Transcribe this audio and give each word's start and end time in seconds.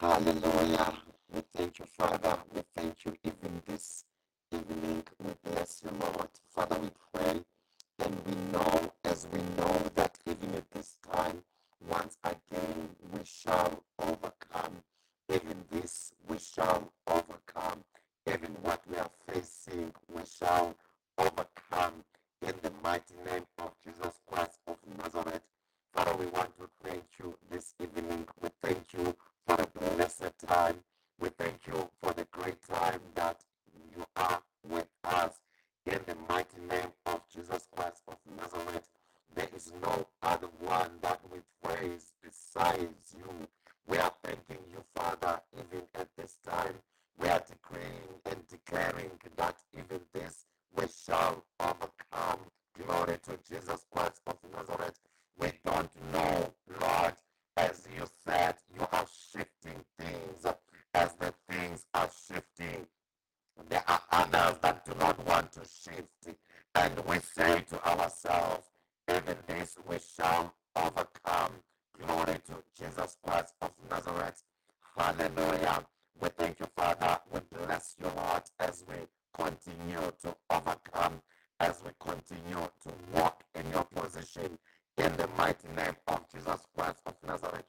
Hallelujah. 0.00 0.94
We 1.32 1.42
thank 1.56 1.78
you, 1.80 1.86
Father. 1.86 2.38
We 2.54 2.62
thank 2.76 3.04
you 3.06 3.14
even 3.24 3.62
this 3.66 4.04
evening. 4.52 5.04
We 5.24 5.32
bless 5.44 5.82
you, 5.84 5.90
Lord. 6.00 6.28
Father, 6.54 6.78
we 6.80 6.90
time. 30.46 30.76
We 31.20 31.28
thank 31.30 31.66
you 31.66 31.88
for 32.02 32.12
the 32.12 32.26
great 32.30 32.62
time 32.68 33.00
that 33.14 33.40
you 33.96 34.04
are 34.16 34.42
with 34.68 34.88
us. 35.04 35.32
In 35.86 36.00
the 36.06 36.16
mighty 36.28 36.60
name 36.68 36.92
of 37.06 37.22
Jesus 37.32 37.68
Christ 37.74 38.02
of 38.08 38.16
Nazareth, 38.36 38.88
there 39.34 39.48
is 39.56 39.72
no 39.82 40.06
other 40.22 40.48
one 40.60 40.90
that 41.02 41.20
we 41.32 41.38
praise 41.62 42.12
besides 42.22 43.14
you. 43.16 43.48
We 43.86 43.98
are 43.98 44.12
thanking 44.22 44.64
you, 44.70 44.82
Father, 44.94 45.40
even 45.54 45.82
at 45.94 46.08
this 46.16 46.36
time. 46.46 46.74
We 47.18 47.28
are 47.28 47.42
decreeing 47.48 48.20
and 48.26 48.46
declaring 48.48 49.10
that 49.36 49.56
even 49.78 50.00
this 50.12 50.44
we 50.76 50.84
shall 50.88 51.44
overcome. 51.60 52.40
Glory 52.84 53.18
to 53.24 53.38
Jesus 53.48 53.86
Christ 53.90 54.20
of 54.26 54.36
Nazareth. 54.52 54.98
We 55.38 55.52
don't 55.64 55.90
know, 56.12 56.52
Lord, 56.80 57.14
as 57.56 57.86
you 57.96 58.04
said, 58.24 58.56
you 58.74 58.86
are 58.92 59.06
shifting 59.32 59.84
things. 59.98 60.46
As 60.94 61.14
the 61.14 61.32
things 61.48 61.86
are 61.94 62.10
shifting, 62.26 62.86
there 63.68 63.84
are 63.88 64.00
others 64.12 64.58
that 64.62 64.84
do 64.84 64.92
not 64.98 65.24
want 65.26 65.52
to 65.52 65.60
shift. 65.60 66.36
And 66.74 66.98
we 67.06 67.18
say 67.20 67.62
to 67.70 67.88
ourselves, 67.88 68.66
even 69.10 69.36
this 70.30 70.50
overcome. 70.76 71.52
Glory 71.98 72.38
to 72.46 72.54
Jesus 72.78 73.16
Christ 73.24 73.54
of 73.62 73.70
Nazareth. 73.90 74.42
Hallelujah. 74.96 75.84
We 76.20 76.28
thank 76.30 76.60
you, 76.60 76.66
Father. 76.76 77.20
We 77.32 77.40
bless 77.52 77.96
you, 78.00 78.06
Lord, 78.16 78.42
as 78.60 78.84
we 78.88 78.96
continue 79.34 80.12
to 80.22 80.36
overcome, 80.50 81.20
as 81.60 81.82
we 81.84 81.90
continue 82.00 82.68
to 82.84 82.90
walk 83.14 83.44
in 83.54 83.70
your 83.70 83.84
position 83.84 84.58
in 84.98 85.16
the 85.16 85.28
mighty 85.38 85.68
name 85.76 85.96
of 86.08 86.20
Jesus 86.32 86.60
Christ 86.76 87.00
of 87.06 87.14
Nazareth. 87.26 87.64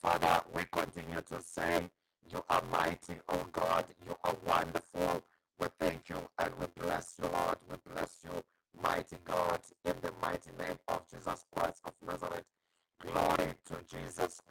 Father, 0.00 0.42
we 0.54 0.64
continue 0.72 1.20
to 1.22 1.40
say, 1.42 1.82
You 2.30 2.44
are 2.50 2.62
mighty, 2.70 3.14
oh 3.28 3.46
God. 3.52 3.84
You 4.06 4.16
are 4.24 4.36
wonderful. 4.46 5.22
We 5.60 5.68
thank 5.78 6.08
you 6.08 6.18
and 6.38 6.52
we 6.60 6.66
bless 6.80 7.14
you, 7.22 7.28
Lord. 7.28 7.56
We 7.70 7.76
bless 7.92 8.18
you, 8.24 8.42
mighty 8.82 9.16
God, 9.24 9.60
in 9.84 9.94
the 10.02 10.12
mighty 10.22 10.50
name 10.58 10.78
of 10.88 11.02
Jesus 11.10 11.44
Christ 11.54 11.80
of 11.84 11.91
Jesus. 13.92 14.41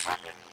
Fucking 0.00 0.49